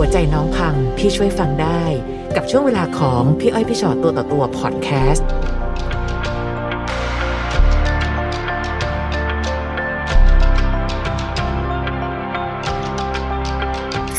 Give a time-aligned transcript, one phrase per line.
[0.00, 1.82] หัวใจน้องพังพี่ช่วยฟังได้
[2.36, 5.28] กับช่วงเวลาของพี่อ้อยพี่ชอตตัวต่อตัวพอดแคสต์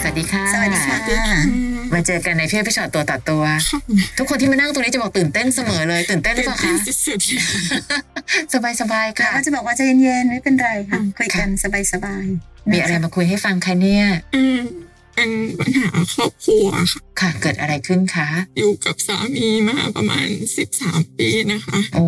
[0.01, 0.97] สวัสดีค่ะ สวัสดีค่ะ
[1.93, 3.43] มาเจอกันในพี่อ้อยพี่ชอตตัวต่อตัว
[4.17, 6.73] ทุกคนที่มานั่งตรงนี้จะบอกตื่นเต้นเสมอเลย ตื่นเต้นหรือเปล่าคะ
[7.05, 7.19] สุด
[8.53, 11.49] สบายสบายๆแล้วค่ะก็จะบอกว่าใจเย็นๆไม่เป็นไรค่ะคุยกัน
[11.93, 14.59] สบายๆมีอะไรมาคุยให้ฟังคะเนี่ยๆอืม
[15.19, 22.03] เป็นปัญหาครอบครัวค่ะค่ะเกิดอะไรขึ้นคะอยู่กับสามีมาประมาณสิบสามปีนะคะ โอ้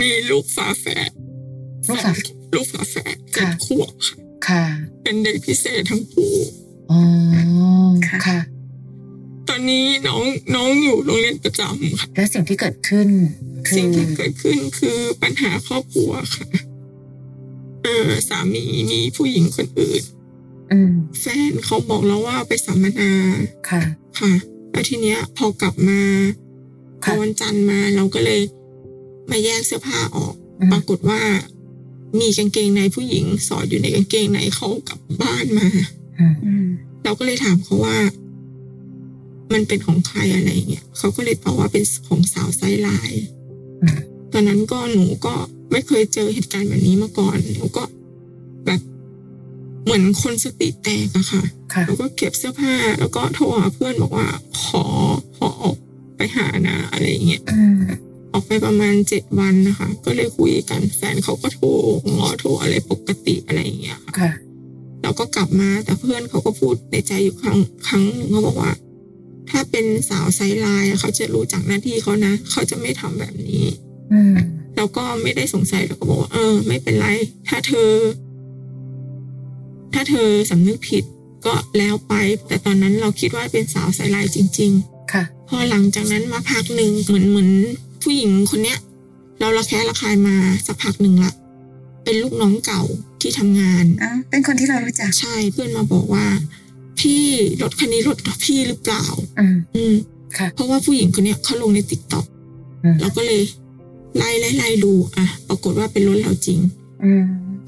[0.00, 1.10] มีลูกฝาแฝด
[1.88, 2.12] ลูกฝา
[2.54, 4.16] ลูกฝาแฝดเจ็ดค่ะขวบค่ะ
[4.48, 4.64] ค่ะ
[5.02, 6.34] เป็นเด็กพิเศษทั้งคู่
[6.90, 7.00] อ๋อ
[8.26, 8.38] ค่ะ
[9.48, 10.22] ตอนนี้น้อง
[10.54, 13.08] น้องอยู่โรงเรียนประจำค่ะ และสิ่งที่เกิดขึ้น
[13.66, 16.46] คืสิ่งอที่เกิดขึ้นคือปัญหาครอบครัวค่ะ
[17.82, 20.13] เออสามีมีผู้หญิงคนอื่นอืม
[21.20, 23.10] แฟนเขาบอกแล้วว่าไปสัมมนา
[23.68, 23.82] ค่ะ
[24.18, 24.32] ค่ะ
[24.70, 26.00] แล้วทีเนี้ยพอกลับมา
[27.02, 28.40] พค่ะอวันจันทร์มาเราก็เลย
[29.30, 31.20] มาแยกเสื้อผ้าออกอืมปรากฏว่า
[32.20, 35.68] มีกางเกงในผู้หญิง สอดอยู่ในกางเกงในเขากลับบ้านมา
[36.18, 36.66] อืมอืม
[37.04, 37.98] เราก็เลยถามเขาว่า
[39.52, 43.24] มันเป็นของใครอะไรเงี้ยเขาก็เลยตอบว่าเป็นของสาว sideline
[43.82, 43.98] อืม
[44.32, 45.34] ตอนนั้นก็หนูก็
[45.72, 47.92] ไม่เคยเจอเหตุการณ์แบบนี้มาก่อนหนูก็แบบ
[49.84, 54.26] เหมือนคนสติแตกอะค่ะค่ะแล้วก็เก็บเสื้อผ้า แล้วก็โทรหาเพื่อนบอกว่า
[54.62, 54.84] ขอ
[55.36, 55.76] ขอออก
[56.16, 57.74] ไปหานะอะไรอย่างเงี้ยอืม
[58.32, 61.66] ออกไปประมาณเจ็ดวันนะคะ ก็เลยคุยกันแฟนเขาก็โทร
[62.18, 64.32] งอโทรอะไรปกติอะไรอย่างเงี้ยค่ะค่ะ
[65.02, 68.72] เราก็กลับมาแต่เพื่อนเขาก็พูดในใจอยู่ครั้งครั้งหนึ่งเขาบอกว่า
[69.50, 73.64] ถ้าเป็นสาว sideline อะเขาจะรู้จักหน้าที่เขานะ เขาจะไม่ทำแบบนี้
[74.12, 74.34] อืม
[74.76, 77.06] เราก็ไม่ได้สงสัยเราก็บอกว่าเออ ไม่เป็นไร
[77.48, 77.90] ถ้าเธอ
[79.94, 81.04] ถ้าเธอสำนึกผิด
[81.46, 82.14] ก็แล้วไป
[82.48, 84.72] แต่ตอนนั้นเราคิดว่าเป็นสาว sideline จริง
[85.12, 87.50] ค่ะๆพอหลังจากนั้นมาพักหนึ่งเหมือนเหมือน
[88.02, 88.78] ผู้หญิงคนเนี้ย
[89.40, 91.32] เราระแคะระคายมาสักพักหนึ่งละ
[92.04, 92.82] เป็นลูกน้องเก่า
[93.20, 96.26] ที่ทำงานอะเป็นคนที่เรารู้จัก ใช่ เพื่อนมาบอกว่า
[97.00, 97.24] พี่
[97.62, 99.04] รถคันนี้รถพี่หรือเปล่า
[99.38, 99.94] อืมอืม
[100.38, 102.26] ค่ะ เพราะว่าผู้หญิงคนเนี้ยเขาลงในติ๊กต็อก
[102.84, 103.42] อืมเราก็เลย
[104.16, 106.58] ไล่ไล่ไล่ดู อะ ปรากฏว่าเป็นรถเราจริง
[107.04, 107.24] อืม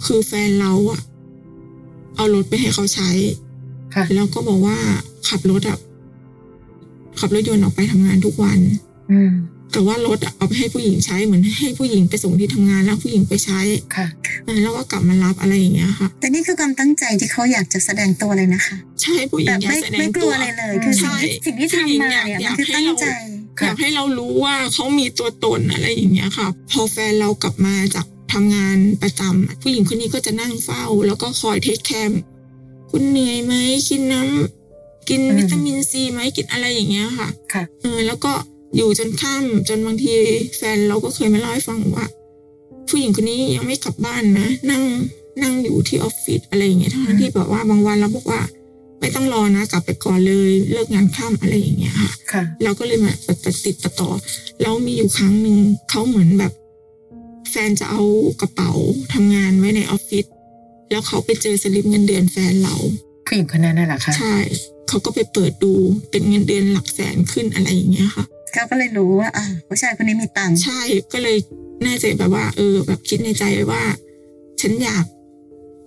[0.07, 1.01] คือแฟนเราอะ
[2.17, 3.11] เอารถไปให้เขาใช้
[3.95, 4.77] ค่ะแล้วก็บอกว่า
[5.29, 5.79] ขับรถอะ
[7.21, 8.59] ขับรถยนต์ออกไปทำงานทุกวัน
[9.13, 9.33] อืม
[9.73, 13.61] แต่ว่ารถอะเอาไปให้ผู้หญิงใช้เหมือนให้ผู้หญิงไปส่งที่ทำงานแล้วผู้หญิงไปใช้
[13.97, 14.07] ค่ะ
[14.45, 23.07] เออแล้วก็กลับมารับอะไรอย่างเงี้ยค่ะ แต่นี่คือความตั้งใจที่เขาอยากจะแสดงตัวเลยนะคะ ใช่ผู้หญิแบงบอยากไม่แสดไม่งกลัตัววอะไรเลยคือสิ่งที่ใช่สิ่งที่ทำมาเนี่ยอยากมันคือให้ตั้งเราใจ
[23.65, 32.21] อยากให้เรารู้ว่าเขามีตัวตนอะไรอย่างเงี้ยค่ะ พอแฟนเรากลับมาจาก ทำงานประจำอะผู้หญิงคนนี้ก็จะนั่งเฝ้า แล้วก็คอยเทคแคร์
[32.91, 33.55] คุณเหนื่อยไหม
[33.89, 38.33] กินน้ำกินอืมวิตามินซีไหมกินอะไรอย่างเงี้ยค่ะค่ะเออแล้วก็
[38.77, 40.15] อยู่จนค่ำจนบางที
[40.57, 42.07] แฟนเราก็เคยมาเล่าให้ฟังว่า
[42.89, 44.83] ผู้หญิงคนนี้ยังไม่กลับบ้านนะ นั่ง
[45.43, 48.41] นั่งอยู่ที่ออฟฟิศอะไรอย่างเงี้ยทั้งที่แบบว่าบางวันเราบอกว่า
[49.01, 53.13] ไม่ต้องรอนะกลับไปก่อนเลยเลิกงานค่ำอะไรอย่างเงี้ยค่ะค่ะเราก็เลยมา
[53.45, 54.11] ติดติดต่อ
[54.61, 55.57] แล้วมีอยู่ครั้งหนึ่ง
[55.91, 58.03] เขาเหมือนแบบแฟนจะเอา
[58.41, 58.73] กระเป๋า
[59.15, 60.27] ทำงานไว้ในออฟฟิศ
[60.91, 62.77] แล้วเขาไปเจอสลิปเงินเดือนแฟนเรา
[63.27, 64.37] ผู้หญิงคนนั้นน่ะเหรอคะใช่
[64.89, 65.73] เขาก็ไปเปิดดู
[66.11, 70.81] เป็นเงินเดือนหลักแสนขึ้นอะไรอย่างเงี้ยค่ะเขาก็เลยรู้ว่าอ่าผู้ชายคนนี้มีตังค์ใช่
[71.13, 71.37] ก็เลย
[71.87, 73.83] น่าจะแบบว่า เออ แบบคิดในใจไว้ว่า
[74.61, 75.05] ฉันอยาก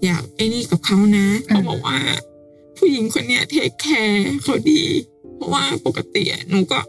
[0.05, 1.97] อยากไอ้นี่กับเขานะเขาบอกว่า
[2.77, 4.81] ผู้หญิงคนเนี้ยเทคแคร์เขาดี
[5.35, 6.79] เพราะว่าปกติอะหนูก็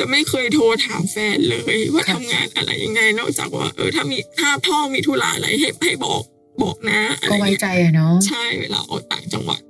[0.00, 6.22] จะไม่เคยโทรถามแฟนเลย ว่าทำงานอะไรยังไง นอกจากว่า เออถ้ามีถ้าพ่อมีธุระอะไรให้ให้บอก
[6.62, 9.60] บอกนะอะไรก็อย่างไว้เงี้ยใจอะเนาะใช่เวลาออกต่างจังหวัด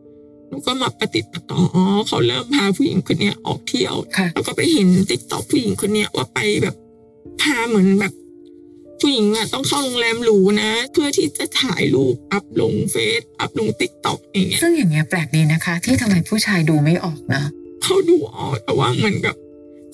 [0.48, 6.74] หนูก็มาปะติดปะต่ออ๋อเขาเริ่มพาผู้หญิงคนเนี้ยออกเที่ยวค่ะแล้วก็ไปเห็น TikTok ผู้หญิงคนเนี้ยว่าไปแบบ
[7.40, 8.12] พาเหมือนแบบ
[9.00, 17.42] ผู้หญิงอะต้องเข้าโรงแรมหรูนะ เพื่อที่จะถ่ายรูป up ลง Face up ลง TikTok อย่างเงี้ยซึ่งอย่างเงี้ยแปลกดีนะคะ ที่ทำไมผู้ชายดูไม่ออกนะ
[17.82, 19.34] เขาดูออกแต่ว่าเหมือนกับ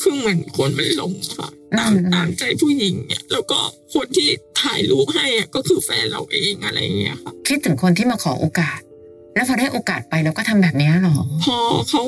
[0.02, 3.58] คือเหมือนคนมันหลงอะค่ะตามอืมตามใจผู้หญิงเนี่ยแล้วก็
[3.94, 4.28] คนที่
[4.62, 8.81] ถ่ายรูปให้อะก็คือแฟนเราเองอะไรอย่างเงี้ยค่ะคิดถึงคนที่มาขอโอกาส
[9.34, 11.56] แล้วพอได้โอกาสไปแล้วก็ทำแบบเนี้ยเหรอ พอ
[11.90, 12.02] เขา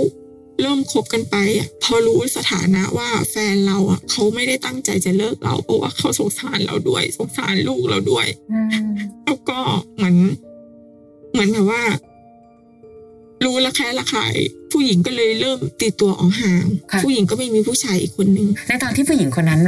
[0.61, 8.89] เริ่มคบกันไปอะพอรู้สถานะว่าแฟนเราอะเขาไม่ได้ตั้งใจจะเลิกเราเพราะว่าเขาสงสารเราด้วย สงสารลูกเราด้วยอืม
[9.25, 9.59] แล้วก็
[9.97, 10.17] เหมือน
[11.33, 11.83] เหมือนแบบว่า
[13.45, 14.35] รู้ละแคะระคาย
[14.73, 16.65] ผู้หญิงก็เลยเริ่มตีตัวออกห่าง
[17.05, 19.61] ผู้หญิงก็ไม่มีผู้ชายอีกคนนึงในตอนที่ผู้หญิงคนนั้น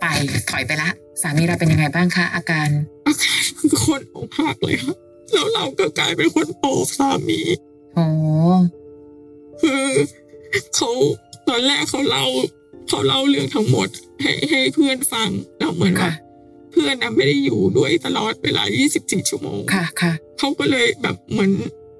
[0.00, 0.04] ไป
[0.50, 0.90] ถอยไปละ
[1.22, 2.68] สามีเราเป็นยังไงบ้างคะอาการ
[3.06, 4.94] อาการคือคนอกหักเลยค่ะ
[5.32, 7.40] แล้วเราก็กลายเป็นคนโอบสามี
[7.94, 8.06] โอ้
[9.60, 9.86] คือ
[10.74, 10.90] เขา
[11.48, 12.24] ตอนแรกเขาเล่า
[12.88, 13.88] เขาเล่าเรื่องทั้งหมด
[14.22, 16.12] ให้ให้เพื่อนฟังแล้วเหมือนว่าค่ะ
[16.72, 18.62] เพื่อนนะไม่ได้อยู่ด้วยตลอดเวลา
[18.96, 21.50] 24 ชั่วโมงค่ะค่ะเขาก็เลยแบบเหมือน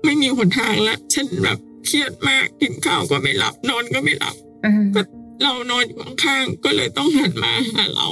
[0.05, 4.35] ไม่มีหนทางละฉันแบบเครียดมากกินข้าวก็ไม่หลับ นอนก็ไม่หลับ
[4.65, 5.00] อืมก็
[5.43, 8.09] เรานอนอยู่ข้างๆก็เลยต้องหันมาหาเรา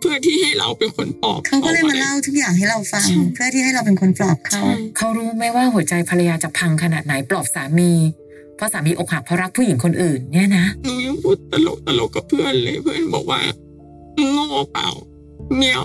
[0.00, 7.92] เพื่อที่ให้เราเป็นคนปลอบเขาก็เลยมาไว้เล่าทุกอย่างให้เราฟังใช่เพื่อที่ให้เราเป็นคนปลอบเขาใช่เขารู้ไหมว่าหัวใจภรรยาจะพังขนาดไหนปลอบสามี
[8.56, 13.40] เพราะสามีอกหักเพราะรักผู้หญิงคนอื่น เนี่ยนะหนูยังพูดตลกตลกกับเพื่อนเลยเพื่อนบอกว่า
[14.16, 14.88] มึงโง่เปล่า
[15.56, 15.76] เมีย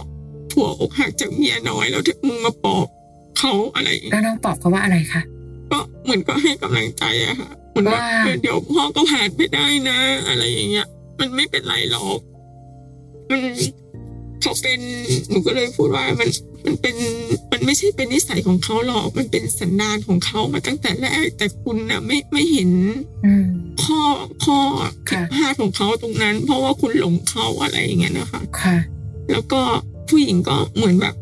[0.52, 2.88] ผัวอกหักจากเมียน้อยแล้วมึงมาปลอบ
[3.40, 5.22] เขาอะไรอย่างเงี้ยแล้วน้องปลอบเขาว่าอะไรคะ
[5.72, 10.88] ก็เหมือนก็ให้กำลังใจอะค่ะเหมือนแบบว่าเออเดี๋ยวพ่อก็ผ่านไปได้นะ อะไรอย่างเงี้ย
[11.20, 12.20] มันไม่เป็นไรหรอก
[13.30, 13.42] มัน
[14.42, 14.80] เขาเป็น
[15.30, 16.30] หนูก็เลยพูดว่ามัน
[16.66, 16.96] มันเป็น
[17.52, 22.72] มันไม่ใช่เป็นนิสัยของเขาหรอก มันเป็นสันดานของเขามาตั้งแต่แรก แต่คุณน่ะไม่ไม่เห็น
[23.26, 23.46] อืม
[23.84, 24.02] ข้อ
[24.44, 24.60] ข้อ
[25.10, 28.78] ผิค่ะดพลาดของเขาตรงนั้น เพราะว่าคุณหลงเขาอะไรอย่างเงี้ยนะคะค่ะ
[29.32, 29.62] แล้วก็
[30.10, 31.16] ผู้หญิงก็เหมือนแบบ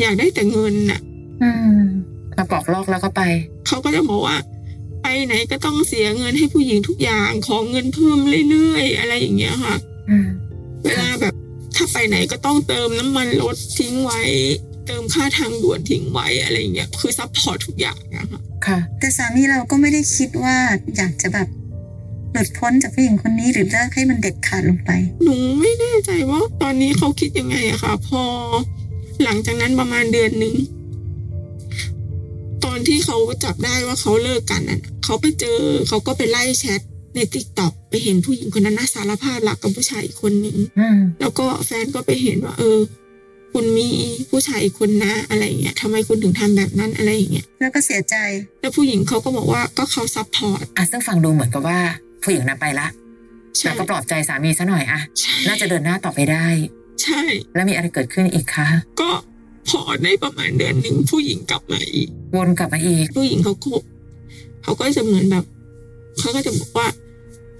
[0.00, 1.00] อยากได้แต่เงินน่ะ
[1.42, 1.80] อืม
[2.36, 3.22] มาปอกลอกแล้วก็ไป
[3.66, 4.36] เขาก็จะบอกว่า
[5.02, 8.18] ไปไหนก็ต้องเสียเงินให้ผู้หญิงทุกอย่างขอเงินเพิ่ม
[8.48, 9.76] เรื่อยๆอะไรอย่างเงี้ยค่ะ
[10.10, 10.26] อืม
[10.84, 11.34] เวลาแบบ
[11.76, 14.20] ถ้าไปไหนก็ต้องเติมน้ำมันรถทิ้งไว้
[14.86, 20.56] เติมค่าทางด่วนทิ้งไว้อะไรอย่างเงี้ยคือ support ทุกอย่างอะค่ะค่ะ แต่สามีเราก็ไม่ได้คิดว่า
[20.96, 21.48] อยากจะแบบ
[22.32, 24.90] หลุดพ้นจากผู้หญิงคนนี้หรือเลิกให้มันเด็ดขาดลงไป
[25.22, 28.22] หนูไม่แน่ใจว่าตอนนี้เขาคิดยังไงอะค่ะ พอ
[29.24, 30.75] หลังจากนั้นประมาณเดือนหนึ่งต
[32.76, 36.80] อนที่เขาจับได้ว่าเขาเลิกกันน่ะเขาไปเจอเขาก็ไปไล่แชท
[37.14, 42.78] ใน TikTok ไปเห็นผู้หญิงคนนั้นนะสารภาพรักกับผู้ชายอีกคนหนึ่งอืมแล้วก็แฟนก็ไปเห็นว่า เออ
[43.52, 43.88] คุณมี
[44.30, 48.16] ผู้ชายอีกคนนะอะไรอย่างเงี้ยทำไมคุณถึงทำแบบนั้นอะไรอย่างเงี้ยแล้วก็เสียใจ
[48.60, 51.78] แล้วผู้หญิงเขาก็บอกว่าก็เขา support อะซึ่งฟังดูเหมือนกับว่า
[52.22, 52.86] ผู้หญิงนั้นไปละ
[53.56, 56.46] ใช่แล้วก็ปลอบใจสามีซะหน่อยอะใช่น่าจะเดินหน้าต่อไปได้
[57.02, 57.20] ใช่
[57.54, 58.68] แล้วมีอะไรเกิดขึ้นอีกคะ
[59.00, 59.10] ก็
[59.68, 63.82] พอได้ประมาณเดือนหนึ่งผู้หญิงกลับมาอีก วนกลับมาอีก ผู้หญิงเขาคบ
[64.62, 65.44] เขาก็จะเหมือนแบบ
[66.18, 66.88] เขาก็จะบอกว่า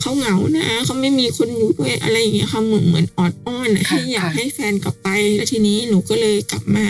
[0.01, 6.87] เขาเหงานะเขาไม่มีคนอยู่ด้วยอะไรอย่างเงี้ยค่ะเหมือนเหมือนออดอ้อนนะค่ะให้อยากค่ะให้แฟนกลับไป แล้วทีนี้หนูก็เลยกลับมา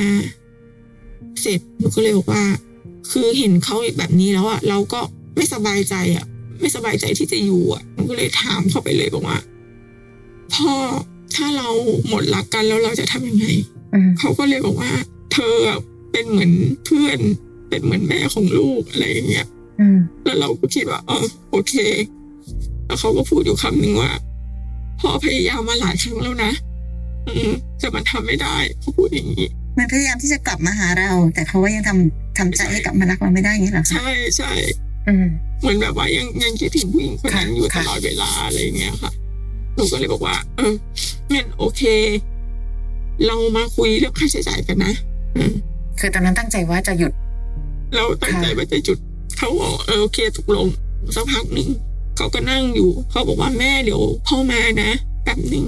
[1.40, 2.44] เสร็จหนูก็เลยบอกว่า
[3.10, 5.00] คือเห็นเขาแบบนี้แล้วอะเราก็
[5.36, 6.24] ไม่สบายใจอะ
[6.60, 9.38] ไม่สบายใจที่จะอยู่อะหนูก็เลยถามเข้าไปเลยบอกว่า
[10.54, 10.72] พ่อ
[11.34, 11.68] ถ้าเรา
[12.08, 13.75] หมดรักกันแล้วเราจะทำยังไงอืม
[14.18, 14.92] เขาก็เลยบอกว่า
[15.32, 15.78] เธออะ
[16.12, 16.52] เป็นเหมือน
[16.84, 17.18] เพื่อน
[17.68, 19.46] เป็นเหมือนแม่ของลูกอะไรอย่างเงี้ย
[19.80, 21.74] อืมแล้วเราก็คิดว่าเออโอเค
[22.86, 24.12] แล้วเขาก็พูดอยู่คำหนึ่งว่า
[25.00, 26.52] พ่อพยายามมาหลายครั้งแล้วนะ
[27.28, 29.46] อืมแต่มันทำไม่ได้เขาพูดอย่างนี้
[29.78, 34.52] มันพยายามที่จะกลับมาหาเรา แต่เขาก็ยังทำทำใจให้กลับมารักเราไม่ได้อย่างนี้เหรอคะใช่ใช่
[35.08, 35.26] อืม
[35.60, 39.12] เหมือนแบบว่ายังยังคิดถึงผู้หญิงคนนั้นค่ะอยู่ตค่ะลอดเวลาอะไรอย่างเงี้ยค่ะ
[39.74, 40.74] หนูก็เลยบอกว่า เออ
[41.32, 41.82] งั้นโอเค
[43.26, 44.92] เรามาคุยเรื่องค่าใช้จ่ายกันนะ
[45.36, 45.52] อืม
[46.00, 47.12] คือตอนนั้นตั้งใจว่าจะหยุด
[47.94, 48.98] เราตั้งใจค่ะว่าจะจุด
[49.38, 50.66] เขาบอกเออโอเคตกลง
[51.14, 51.68] สักพักหนึ่ง
[52.16, 54.90] เขาก็นั่งอยู่ เขาบอกว่าแม่เดี๋ยวพ่อมานะ
[55.24, 55.64] แป๊บหนึ่ง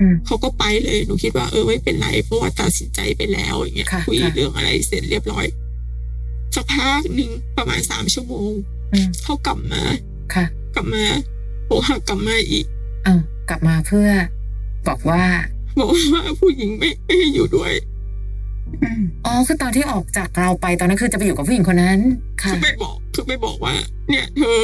[0.00, 5.46] อืมเขาก็ไปเลยหนูคิดว่าเออไม่เป็นไรเพราะว่าตัดสินใจไปแล้วอย่างเงี้ยค่ะคุยค่ะเรื่องอะไรเสร็จเรียบร้อย
[6.54, 8.52] สักพักหนึ่งประมาณสามชั่วโมง
[8.92, 9.82] อืมเขากลับมา
[10.34, 10.44] ค่ะ
[10.74, 11.04] กลับมา
[11.66, 12.66] โอหักกลับมาอีก
[13.04, 13.14] เอ้า
[13.48, 14.08] กลับมาเพื่อ
[14.88, 15.22] บอกว่า
[15.80, 17.72] บอกว่าผู้หญิงไม่ไม่ให้อยู่ด้วย
[18.82, 21.98] อืมอ๋อคือตอนที่ออกจากเราไปตอนนั้นคือจะไปอยู่กับผู้หญิงคนนั้น
[22.42, 23.74] ค่ะคือไปบอกคือไปบอกว่า
[24.08, 24.60] เนี่ย เธอ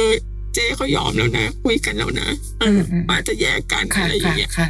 [0.53, 2.27] เจ๊เขายอมแล้วนะคุยกันแล้วนะ
[2.61, 4.67] เออมอืมว่าจะแยกกันค่ะอะไรอย่าค่ะงเงี้ยค่ะ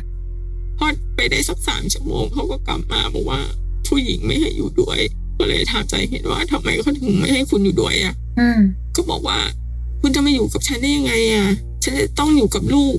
[0.77, 3.39] พอไปได้สักสามชั่วโมงเขาก็กลับมาบอกว่า
[3.87, 4.99] ผู้หญิงไม่ให้อยู่ด้วย
[5.37, 8.59] ก็เลยถามใจเห็นว่าทำไมเขาถึงไม่ให้คุณอยู่ด้วยอะอืม
[8.95, 9.39] ก็บอกว่า
[10.01, 11.47] คุณจะมาอยู่กับฉันได้ยังไงอะ
[11.83, 12.97] ฉันจะต้องอยู่กับลูก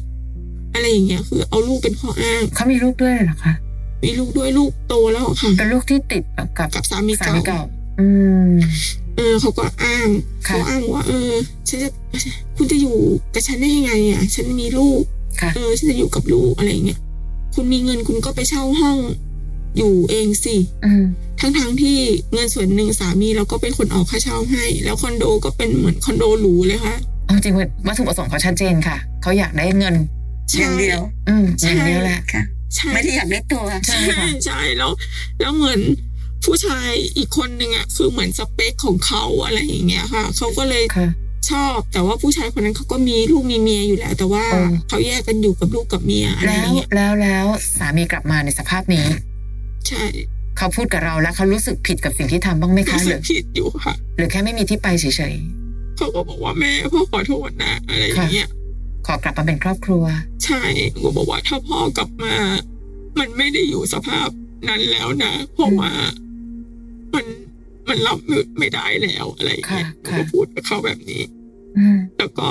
[0.77, 3.55] อะไรอย่างเงี้ยคือเอาลูกเป็นข้ออ้างเขามีลูกด้วยเหรอคะ
[4.05, 6.23] มีลูกด้วยลูกโตแล้วอะค่ะเป็นลูกที่ติด
[6.59, 7.63] กับกับสามีสาเก่ามีเก่า
[8.01, 8.07] อื
[8.49, 8.51] ม
[9.17, 10.09] เออเขาก็อ้าง
[10.49, 11.31] ค่ะเขาอ้างว่า เออ
[11.69, 11.89] ฉันจะ
[12.57, 12.97] คุณจะอยู่
[13.35, 15.03] กับฉันได้ยังไงอะ ฉันมีลูก
[15.41, 16.99] ค่ะเออฉันจะอยู่กับลูกอะไรอย่างเงี้ย
[17.55, 18.99] คุณมีเงินคุณก็ไปเช่าห้อง
[19.77, 21.05] อยู่เองสิอืม
[21.41, 21.97] ทั้งทั้งๆที่
[22.33, 26.95] เงินส่วนหนึ่งสามีเราก็เป็นคนออกค่าเช่าให้ แล้วคอนโดก็เป็นเหมือนคอนโดหรูเลยค่ะ
[27.27, 29.95] เอาจริงๆวัตถุประสงค์เขาชัดเจนค่ะเขาอยากได้เงิน
[30.59, 32.43] อย่างเดียว อืมใช่อย่างเดียวแหละค่ะ
[32.75, 34.91] ใช่ไม่ได้อยากได้ตัวใช่ใช่ค่ะใช่แล้ว
[35.41, 35.81] แล้วเหมือน
[36.45, 41.09] ผู้ชายอีกคนหนึ่งอะคือเหมือนสเปคของเขาอะไรอย่างเงี้ยค่ะเขาก็เลยค่ะ
[41.51, 47.47] ชอบ แต่ว่าผู้ชายคนนั้นเขาก็มีลูกมีเมียอยู่แล้ว แต่ว่าอืมเขาแยกกันอยู่กับลูกกับเมียอะไรแล้อวย่างเงี้ยแล้วแล้ว
[47.79, 49.07] สามีกลับมาในสภาพนี้
[49.89, 50.05] ใช่
[50.59, 55.35] เขาพูดกับเราแล้วเขารู้สึกผิดกับสิ่งที่ทำบ้างไหมคะรู้หสึรืกอผิดอยู่ค่ะ หรือแค่ไม่มีที่ไปเฉย
[55.97, 58.49] เขาก็บอกว่าแม่พ่อขอโทษนะ อะไรอย่างเงี้ย
[59.07, 60.05] ขอกลับมาเป็นครอบครัว
[60.45, 60.63] ใช่
[60.99, 62.35] หนูบอกว่าถ้าพ่อกลับมา
[63.19, 64.29] มันไม่ได้อยู่สภาพ
[64.69, 65.93] นั้นแล้วนะเพราะว่า
[67.15, 67.27] มัน
[67.89, 71.23] มันรับมือไม่ได้แล้วอะไรอย่างเงี้ยหนูค่ะก็พูดกับเขาแบบนี้
[71.79, 72.49] อืมแล้วก็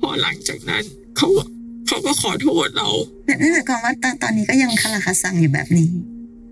[0.00, 0.84] พอหลังจากนั้น
[1.16, 1.42] เขาก็
[1.88, 2.88] เขาก็ขอโทษเรา
[3.28, 5.90] นั่นหมายความว่าตอนตอนนี้ก็ยังคาราคาซังอยู่แบบนี้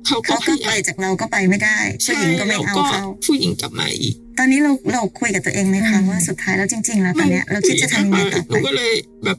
[0.07, 8.93] เขาก็เขาพก็ยาไปยามจากเราก็ไปไม่ได้ผู้ใช่หญิงก็ไม่แล้วเอาก็เขาผู้หญิงกลับมาอีก ตอนนี้เราเราคุยกับตัวเองไหมคะอืมว่าสุดท้ายแล้วจริง ๆ แล้วตอนเนี้ยเราคิดจะทำยังไงต่อหไปนูก็เลย
[9.25, 9.39] แบบ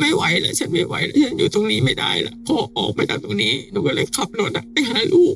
[0.00, 5.34] ไม่ไหวแล้วฉันไม่ไหวแล้วฉันอยู่ตรงนี้ไม่ได้ละพอออกไปจากตรงนี้หนูก็เลยขับรถอะไปหาลูก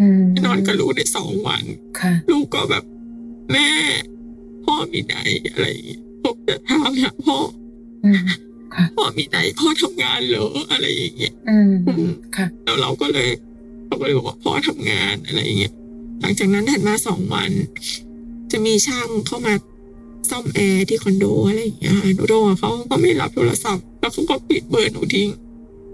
[0.00, 1.64] อืมไปนอนกับลูกได้สองวัน
[2.00, 2.84] ค่ะ ลูกก็แบบ
[3.52, 3.68] แม่
[4.64, 5.16] พ่อมีไหน
[5.52, 7.36] อะไรอย่างเงี้ยผมจะถามหาพ่อ
[8.04, 8.18] อืม
[8.96, 11.72] พ่อมีไหนพ่อทำงานเหรออะไรอย่างเงี้ยอืม
[12.36, 13.28] ค่ะ แล้วเราก็เลย
[13.86, 15.72] เราก็เลยบอกว่าพ่อทำงานอะไรอย่างเงี้ย
[16.20, 17.50] หลังจากนั้นถัดมาสองวัน
[18.52, 19.54] จะมีช่างเข้ามา
[20.30, 25.28] ซ่อมแอร์ที่คอนโดอะไรอย่างเงี้ยหนูโทรหาเขาก็ไม่รับโทรศัพท์แล้วเขาก็ปิดเบอร์หนูทิ้ง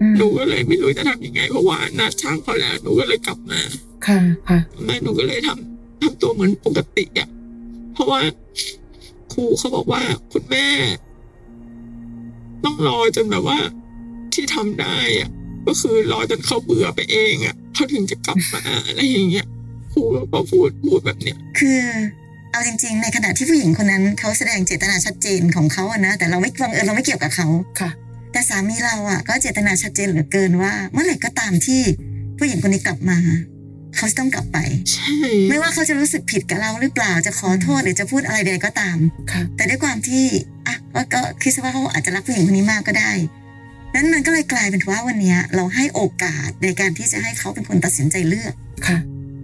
[0.01, 3.61] อืมหนูก็เลยไม่รู้จะทำยังไงเพราะว่านัดช่างเขาแล้วหนูก็เลยกลับมา
[4.07, 7.29] ค่ะค่ะแม่หนูก็เลยทำทำตัวเหมือนปกติอะ
[7.95, 8.21] เพราะว่า
[9.33, 10.03] ครูเขาบอกว่า
[10.33, 10.67] คุณแม่
[12.65, 13.59] ต้องรอจนแบบว่า
[14.35, 15.29] ที่ทำได้อะ
[15.67, 19.47] ก็คือรอจนเขาเบื่อไปเองอะเขาถึงจะกลับมาอะไรอย่างเงี้ย
[19.93, 20.03] ครู
[20.33, 21.85] ก็พูดพูดแบบเนี้ยคือ
[22.53, 27.49] เอาจริง ๆ ในขณะที่ผู้หญิงคนนั้นเขาแสดงเจตนาชัดเจนของเขาอะนะ แต่เราไม่บังเอิญเราไม่เกี่ยวกับเขา
[27.81, 27.91] ค่ะ
[28.33, 31.83] แต่สามีเราอะก็เจตนาชัดเจนเหลือเกินว่า เมื่อไหร่ก็ตามที่
[32.39, 33.19] ผู้หญิงคนนี้กลับมา
[33.97, 34.59] เขาจะต้องกลับไป
[34.93, 35.13] ใช่
[35.49, 38.97] ไม่ว่าเขาจะรู้สึกผิดกับเราหรือเปล่า จะขอโทษหรือจะพูดอะไรใดก็ตาม
[39.33, 40.25] ค่ะแต่ด้วยความที่
[40.67, 43.13] อะก็ก็คิดซะว่าเขาอาจจะรักผู้หญิงคนนี้มากก็ได้
[43.95, 48.55] นั้นมันก็เลยกลายเป็นว่าวันเนี้ยเราให้โอกาสในการที่จะให้เขาเป็นคนตัดสินใจเลือก
[48.87, 48.99] ค่ะ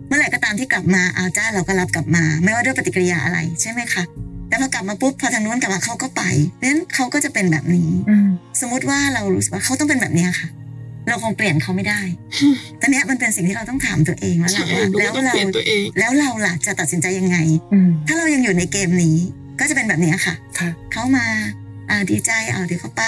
[0.09, 4.05] เมื่อไหร่ก็ตามที่กลับมาเอาจ้าเราก็รับกลับมา ไม่ว่าด้วยปฏิกิริยาอะไรใช่ไหมคะ
[4.49, 6.23] แต่พอกลับมาปุ๊บพอทางนู้นกลับมาเขาก็ไป
[6.57, 8.29] เพราะฉะนั้นเขาก็จะเป็นแบบนี้อืม
[8.61, 10.49] สมมติว่าเรารู้สึกว่าเขาต้องเป็นแบบเนี้ยค่ะ
[11.09, 12.01] เราคงเปลี่ยนเขาไม่ได้
[12.81, 17.37] ตอนเนี้ยมันเป็นสิ่งที่เราต้องถามตัวเองแล้วใช่ล่ะว่าหนูแล้วก็ต้องเราเปลี่ยนตัวเองแล้วเราล่ะจะตัดสินใจยังไง
[17.73, 19.17] อืมถ้าเรายังอยู่ในเกมนี้
[19.61, 21.27] ก็จะเป็นแบบเนี้ยค่ะค่ะเขามา
[21.91, 23.05] อ่าดีใจเอาเดี๋ยวเขาไป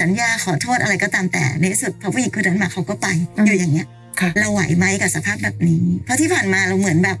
[0.00, 3.06] สัญญาขอโทษอะไรก็ตามแต่ในที่สุดพอผู้หญิงคนนั้นมาเขาก็ไป
[3.36, 3.86] อืมอยู่อย่างเงี้ย
[4.20, 7.18] ค่ะ เราไหวไหมกับสภาพแบบนี้ เพราะที่ผ่านมาเราเหมือนแบบ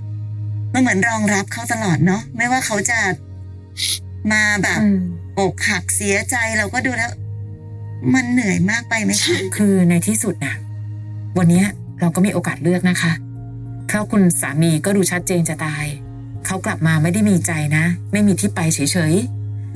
[0.74, 2.98] มันเหมือนรองรับเขาตลอดเนาะไม่ว่าเขาจะ
[4.32, 5.00] มาแบบอืม
[5.38, 7.10] อกหักเสียใจเราก็ดูแล้ว
[8.14, 10.54] มันเหนื่อยมากไปไหมใช่คะคือในที่สุดนะ
[11.38, 11.66] วันเนี้ย
[12.00, 13.12] เราก็มีโอกาสเลือกนะคะ
[13.86, 15.84] เพราะคุณสามีก็ดูชัดเจนจะตาย
[16.46, 18.80] เขากลับมาไม่ได้มีใจนะ ไม่มีที่ไปเฉ
[19.12, 19.14] ย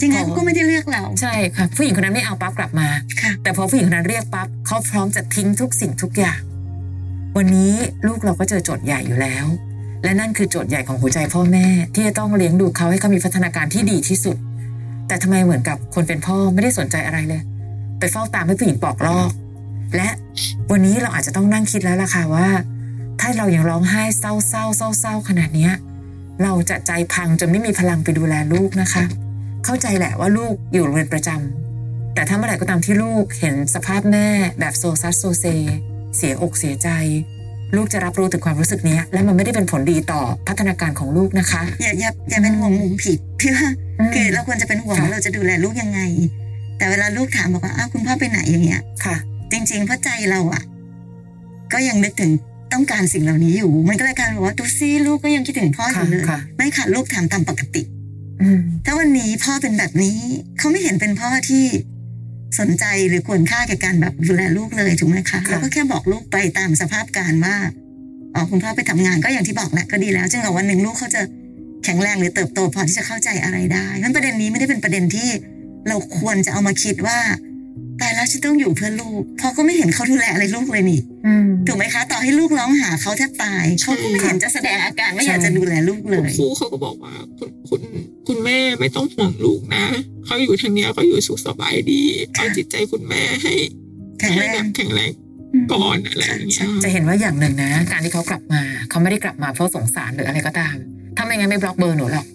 [0.00, 2.88] จริงๆเขาก็ไม่ได้เลือกเราๆใช่ค่ะ ผู้หญิงคนนั้นไม่เอาปั๊บกลับมา
[3.20, 6.40] ค่ะแต่พอผู้หญิงคนนั้นเรียกปั๊บเขาพร้อมจะทิ้งทุกสิ่งทุกอย่าง
[7.36, 7.72] วันนี้
[8.06, 9.46] ลูกเราก็เจอโจทย์ใหญ่อยู่แล้ว
[10.04, 14.36] และนั่นคือโจทย์ใหญ่ของหัวใจพ่อแม่ ที่จะต้องเลี้ยงดูเขาให้เขามีพัฒนาการที่ดีที่สุด
[15.08, 17.42] แต่ทำไมเหมือนกับคนเป็นพ่อไม่ได้สนใจอะไรเลย
[17.98, 19.30] ไปเฝ้าตามให้ผู้หญิงปอกลอก
[19.96, 20.08] และ
[20.70, 22.48] วันนี้เราอาจจะต้องนั่งคิดแล้วล่ะค่ะว่า
[23.20, 25.72] ถ้าเรายังร้องไห้เศร้าเศร้าเศร้าเศร้าขนาดเนี้ย
[26.42, 29.04] เราจะใจพังจนไม่มีพลังไปดูแลลูกนะคะ
[29.64, 34.26] เข้าใจแหละว่าลูกอยู่โรงเรียนประจำแต่ถ้าเมื่อไหร่ก็ตามที่ลูกเห็นสภาพแม่
[34.60, 35.44] แบบโซซัสโซเซ
[36.16, 36.88] เสียอกเสียใจ
[37.76, 43.68] ลูกจะรับรู้ถึงความรู้สึกเนี้ยและมันไม่ได้เป็นผลดีต่อพัฒนาการของลูกนะคะ อย่าอย่าอย่าเป็นห่วงมุมผิดพี่ว่า
[44.00, 46.00] มคือเราควรจะเป็นห่วงค่ะว่าเราจะดูแลลูกยังไง
[46.78, 49.16] แต่เวลาลูกถามบอกว่าอ้าวคุณพ่อไปไหนอย่างเงี้ยค่ะ
[49.52, 50.62] จริง ๆ เพราะใจเราอะ
[51.72, 52.30] ก็ยังนึกถึง
[52.72, 57.82] ต้องการสิ่งเหล่านี้อยู่ มันก็เลยกลายเป็นว่าดูซิลูกก็ยังคิดถึงพ่ออยู่เลยค่ะไม่ค่ะลูกถามตามปกติ
[58.42, 60.18] อืมถ้าวันนี้พ่อเป็นแบบนี้
[60.58, 61.64] เขาไม่เห็นเป็นพ่อที่
[62.58, 67.56] สนใจหรือควรค่าแก่การแบบดูแลลูกเลยถูกไหมคะค่ะเราก็แค่บอกลูกไปตามสภาพการว่า
[68.34, 71.22] อ๋อคุณพ่อไปทำงานก็อย่างที่บอกแหละก็ดีแล้วจึงกับวันหนึ่งลูกเขาจะ
[71.84, 75.28] แข็งแรงหรือเติบโตพอที่จะเข้าใจอะไรได้นั้นประเด็นนี้ไม่ได้เป็นประเด็นที่
[75.88, 77.49] เราควรจะเอามาคิดว่าตาย
[78.20, 87.80] แล้วฉันต้องอยู่เพื่อลูกเพราะก็ไม่เห็นเขาดูแลอะไรลูกเลยนี่อืมถูกไหมคะ ต่อให้ลูกร้องหาเขาแทบตายเขาก็ไม่เห็นจะแสดงอาการว่าอยากจะดูแลลูกเลคุณยครูเขาก็บอกว่าคุณคุณ
[88.28, 89.84] คุณแม่ไม่ต้องห่วงลูกนะ
[90.26, 93.52] เขาอยู่ทางเนี้ยเขาอยู่สุขสบายดีเอาจิตใจคุณแม่ให้
[94.20, 95.10] แข็งแรให้แบงบแข็งแรง
[95.72, 100.76] ก่อนอะไรอย่างเงี้ยจะเห็นว่าอย่างหนึ่งนะ การที่เขากลับมาเขาไม่ได้กลับมาเพราะสงสารหรืออะไรก็ตาม
[101.16, 102.26] ถ้าไม่งั้นไม่บล็อกเบอร์หนูหรอก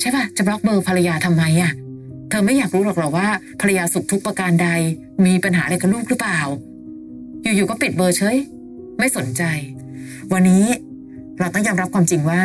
[0.00, 3.28] ใช่ป่ะจะบล็อกเบอร์ภรรยาทำไมอะเธอไม่อยากรู้หรอกหรอว่า
[3.60, 4.68] ภรรยาสุขทุกประการใด
[5.26, 6.40] มีปัญหาอะไรกับลูกหรือเปล่า
[7.42, 8.36] อยู่ๆก็ปิดเบอร์เฉย
[8.98, 9.42] ไม่สนใจ
[10.32, 10.64] วันนี้
[11.38, 12.42] เราต้องยอมรับความจริงว่า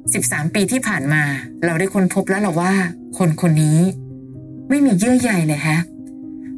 [0.00, 1.22] 13 ปีที่ผ่านมา
[1.64, 2.74] เราได้ค้นพบแล้วหรอว่า
[3.18, 3.80] คนคนนี้
[4.68, 5.78] ไม่มีเยื่อใยเลยฮะ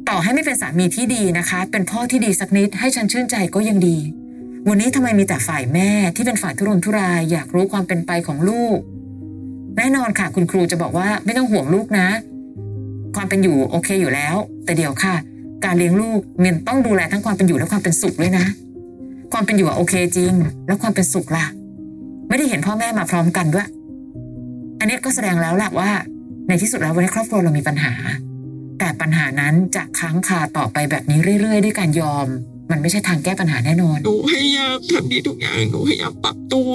[0.09, 3.97] ต่อให้ไม่เป็นสามีที่ดีนะคะ เป็นพ่อที่ดีสักนิดให้ฉันชื่นใจก็ยังดี
[4.67, 8.79] วันนี้ทำไมมีแต่ฝ่ายแม่ที่เป็นฝ่ายทุรนทุรายอยากรู้ความเป็นไปของลูก
[9.77, 12.07] แน่นอนค่ะคุณครูจะบอกว่าไม่ต้องห่วงลูกนะ
[13.15, 14.35] ความเป็นอยู่โอเคอยู่แล้ว
[14.65, 15.15] แต่เดี๋ยวค่ะ
[15.65, 18.45] การเลี้ยงลูกมันต้องดูแลทั้งความเป็นอยู่และความเป็นสุขด้วยนะ
[19.33, 20.33] ความเป็นอยู่อะโอเคจริง
[20.67, 21.45] แล้วความเป็นสุขล่ะ
[22.29, 23.67] ไม่ได้เห็นพ่อแม่มาพร้อมกันด้วย
[24.79, 25.89] อันนี้ก็แสดงแล้วแหละว่า
[26.47, 27.93] ในที่สุดแล้ววันนี้ครอบครัวเรามีปัญหา
[28.79, 32.27] แต่ปัญหานั้นจะค้างคาต่อไปแบบนี้เรื่อย ๆ ด้วยการยอม
[32.71, 36.73] มันไม่ใช่ทางแก้ปัญหาแน่นอนหนูพยายามทำดีทุกอย่างหนูพยายามปรับตัว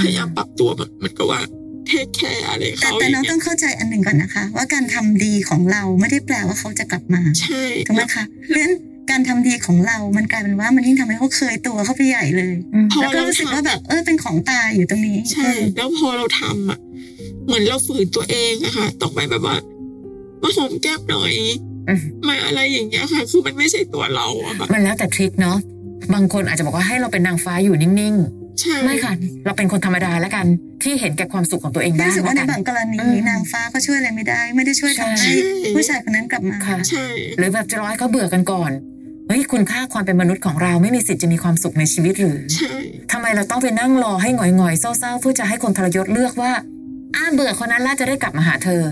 [0.00, 0.68] พยายามปรับตัว
[1.02, 1.40] มือนกับว่า
[1.88, 8.74] เทคแคร์อะไรแต่เขาแต่อย่างน้องเงี้ต้อยงเข้าใจอันหนึ่งก่อนนะคะ ว่าการทำดีของเราไม่ได้แปลว่าเขาจะกลับมาใช่ถูกไหมคะเพราะฉะนั้น
[9.10, 12.54] การทำดีของเรา มันกลายเป็นว่ามันยิ่งทำให้เขาเคยตัวเข้าไปใหญ่เลย
[12.92, 16.78] พอแล้วก็เรารู้สึกว่าทำแบบเออเป็นของตายอยู่ตรงนี้ ใช่ แล้วพอเราทำอะ
[17.46, 19.56] เหมือนเราฝืนตัวเองอะค่ะต้องไปแบบว่า
[20.42, 21.32] มาหอมแก้มหน่อย
[21.88, 25.58] อืมมาอะไรอย่างเงี้ยค่ะ คือมันไม่ใช่ตัวเราอะแบบมันแล้วแต่ทริคเนาะ
[26.14, 28.16] บางคนอาจจะบอกว่าให้เราเป็นนางฟ้าอยู่นิ่ง
[28.60, 29.12] ใช่ๆไม่ค่ะ
[29.44, 30.46] เราเป็นคนธรรมดาแล้วกัน
[30.82, 37.06] ที่เห็นแก่ความสุขของตัวเองบ้างรู้สึกว่าในแล้วกันบางกรณีอืมนางฟ้าก็ช่วยอะไรไม่ได้ ไม่ได้ช่วยทำใช่ให้ผู้ชายคนนั้นกลับมาค่ะใช่
[37.38, 38.70] หรือแบบจะรอให้เขาเบื่อกันก่อน
[39.28, 42.72] เฮ้ยคุณค่าความเป็นมนุษย์ของเราไม่มีสิทธิ์จะมีความสุขในชีวิตหรือใช่
[43.12, 46.52] ทำไมเราต้องไปนั่งรอให้หงอยๆเศร้าๆเพื่อจะให้คนทรยศเลือกว่า
[47.16, 48.82] อ้าเบื่อคนนั้นแล้วจะได้กลับมาหาเธอ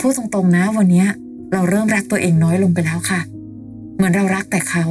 [0.00, 1.08] พูดตรงๆนะวันเนี้ย
[1.52, 3.20] เราเริ่มรักตัวเองน้อยลงไปแล้วค่ะ
[3.96, 4.84] เหมือนเรารักแต่เขา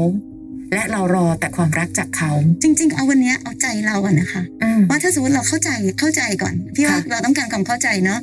[0.74, 2.32] และเรารอแต่ความรักจากเขา
[2.63, 8.20] จริง ๆ เอาวันเนี้ยเอาใจเราอะนะคะอืมว่าถ้าสมมติเราเข้าใจเข้าใจก่อนพี่ว่าค่ะเราต้องการความเข้าใจเนาะ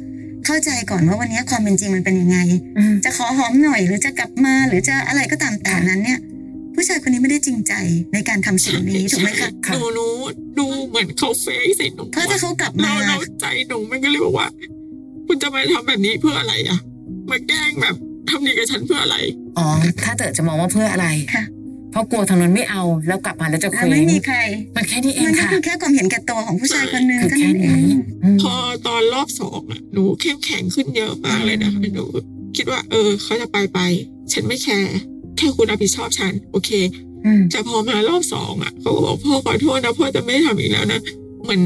[0.47, 2.39] เข้าใจก่อนว่าวันนี้ความเป็นจริงมันเป็นยังไง
[2.79, 6.19] อืมจะขอหอมหน่อยหรือจะกลับมาหรือจะอะไรก็ตามแต่ค่ะนั้นเนี่ย
[6.75, 7.75] ผู้ชายคนนี้ไม่ได้จริงใจ
[8.15, 10.07] ในการทำสิ่งนี้ถูกไหมคะค่ะหนูหนู
[10.59, 14.49] ดูเหมือนเขาเฟกใส่หนูเพราะถ้าเขากลับเรามาเราใจหนูมันก็เลยบอกว่า
[15.27, 16.79] คุณจะมาทำแบบนี้เพื่ออะไรอะ
[17.31, 17.95] มาแกล้งแบบ
[18.31, 19.17] ทำดีกับฉันเพื่ออะไร
[19.59, 19.67] อ๋อ
[20.05, 21.45] ถ้าเกิดจะมองว่าเพื่ออะไรค่ะ
[21.91, 24.39] เพราะกลัวทางนั้นไม่เอา แล้วกลับมาแล้วจะเคแล้วว้ไม่งมีใคร
[24.77, 28.55] มันแค่นี้เอมังนก็ค่ะคือแค่ความเห็นแก่ตัวของผู้ชายคนหนึ่งคือก็แค่นั่นเอนี้งอืมพอ
[28.87, 32.05] ตอนรอบสองอะหนูเข้มแข็งขึ้นเยอะมากเลยนะหนู
[32.57, 33.79] คิดว่า เออเขาจะไปไป
[34.33, 34.93] ฉันไม่แคร์
[35.37, 36.71] แค่คุณรับผิดชอบฉัน โอเค
[37.27, 41.01] อืมแต่พอมารอบสองอะเขาก็บอกพ่อขอโทษนะพ่อจะไม่ทำอีกแล้วนะ
[41.43, 41.63] เหมือน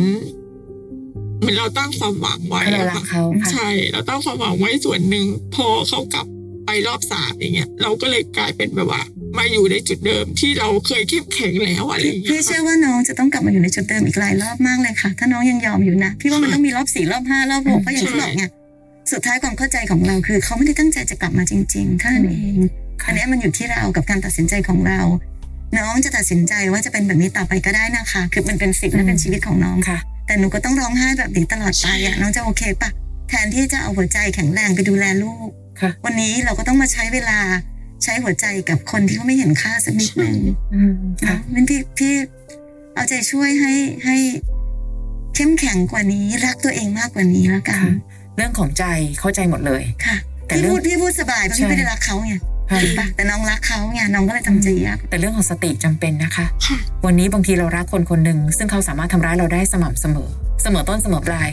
[1.40, 6.26] เหมือนเราตั้งความหวังไว้ให้เราอะรักค่ะเขาค่ะใช่ เราตั้งความหวังไว้ส่วนหนึ่งพอเขากลับ
[6.66, 9.02] ไปรอบสามอย่างเงี้ยเราก็เลยกลายเป็นแบบว่า
[9.38, 18.44] มาอยู่ในจุดเดิมที่เราเคยเข้มแข็งแล้วอะไรอพี่ย่างเงี้พี่ยเชื่อว่าน้องจะต้องกลับมาอยู่ในจุดเดิมอีกหลายรอบมากเลยค่ะ ถ้าน้องยังยอมอยู่นะพี่ว่ามันต้องมีรอบสี่รอบห้ารอบหกเพราะอย่างที่บอกไง
[19.12, 22.56] สุดท้ายความเข้าใจของเราคือ เขาไม่ได้ตั้งใจจะกลับมาจริงๆเท่านั้นเอง
[23.06, 25.00] อันเนี้ยมันอยู่ที่เรากับการตัดสินใจของเรา
[25.78, 32.90] น้องจะตัดสินใจว่าจะเป็นแบบนี้ต่อไปก็ได้นะคะ คือมันเป็นสิทธิ์และเป็นชีวิตของน้องค่ะ แต่หนูก็ต้องร้องไห้แบบนี้ตลอดไปอะน้องจะโอเคปะ
[33.28, 35.48] แทนที่จะเอาหัวใจแข็งแรงไปดูแลลูก
[35.80, 37.38] ค่ะวันนี้เราก็ต้องมาใช้เวลา
[38.04, 40.36] ใช้หัวใจกับคนที่เขาไม่เห็นค่าสักนิดนึง
[40.74, 40.94] อืม
[41.26, 42.12] ค่ะนะมันพี่พี่
[42.94, 43.72] เอาใจช่วยให้
[44.04, 44.16] ให้
[45.34, 47.92] เข้มแข็งกว่านี้ รักตัวเองมากกว่านี้แล้วกันค่ะ
[48.36, 48.84] เรื่องของใจ
[49.20, 52.34] เข้าใจหมดเลยค่ะแต่พี่เรื่องพูดพี่พูดสบายเพราะใช่พี่ไม่ได้รักเขาไง
[52.70, 60.28] ค่ะถูกปะแต่น้องรักเขาไงน้องก็เลยทำใจยากแต่เรื่องของสติจำเป็นนะคะค่ะวันนี้บางทีเรารักคนคนหนึ่งซึ่งเขาสามารถทำร้ายเราได้สม่ำเสมอ
[60.62, 61.48] เสมอต้นเสมอปลาย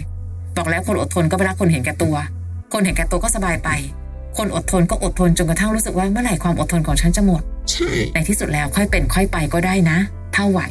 [0.57, 2.15] บอกแล้วคนอดทนก็ไปรักคนเห็นแก่ตัว
[2.73, 3.69] คนเห็นแก่ตัวก็สบายไป
[4.37, 7.41] คนอดทนก็อดทนจนกระทั่งรู้สึกว่าเมื่อไหร่ความอดทนของฉันจะหมด
[7.71, 9.97] ใช่ ในที่สุดแล้วค่อยเป็นค่อยไปก็ได้นะ
[10.35, 10.61] ถ้าไหว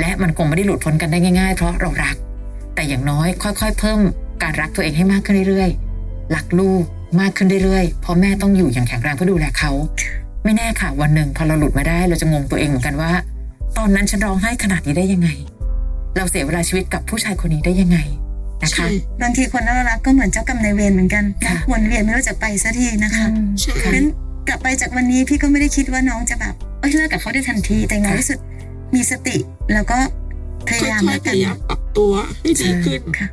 [0.00, 2.16] และมันคงไม่ได้หลุดพ้นกันได้ง่ายๆ เพราะเรารัก
[2.74, 4.00] แต่อย่างน้อยค่อยๆ เพิ่ม
[4.42, 6.84] การรักตัวเองให้มากขึ้นเรื่อยๆ รักลูก
[7.20, 9.70] มากขึ้นเรื่อยๆ เพราะแม่ต้องอยู่อย่างแข็งแรงเพื่อดูแลเขา
[10.44, 13.12] ไม่แน่ค่ะ วันหนึ่งพอเราหลุดมาได้ เราจะงงตัวเองเหมือนกันว่า
[13.78, 15.28] ตอนนั้นฉันร้องไห้ขนาดนี้ได้ยังไง
[16.16, 17.98] เราเสียเวลาชีวิตกับผู้ชายคนนี้ได้ยังไง
[18.62, 18.88] นะคะใช่
[19.22, 24.06] บางทีคนน่ารักก็เหมือนเจ้ากรรมนายเวรเหมือนกันค่ะวนเวียนไม่รู้จะไปสักทีนะคะอืมใช่เพราะฉะนั้น
[24.48, 28.38] กลับไปจากวันนี้พี่ก็ไม่ได้คิดว่าน้องจะแบบเอ้ยเลิกกับเขาได้ทันทีแต่อย่างน้อยที่สุด
[28.94, 29.36] มีสติ
[29.72, 29.98] แล้วก็
[30.68, 33.28] พยายามค่อแล้ยวๆพกันยายามปรับตัวให้ดีขึ้นค่ะ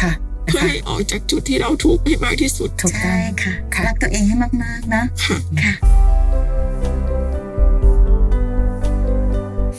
[0.00, 0.12] ค่ะ
[0.46, 5.74] นะเพื่อคะให้ออกจากจุดที่เราทุกข์ให้มากที่สุดถูกต้ใช่องค่ะค่ะรักตัวเองให้มากๆเนาะค่ะค่ะ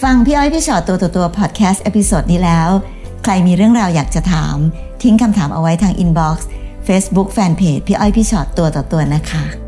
[0.04, 2.70] ฟังพี่อ้อยพี่ฉอดตัวต่อตัว podcast episode นี้แล้ว
[3.24, 4.58] ใครมีเรื่องราวอยากจะถาม
[5.06, 9.64] ทิ้งคำถามเอาไว้ทาง inbox Facebook fanpage พี่อ้อยพี่ฉอดตัวต่อตัวนะคะ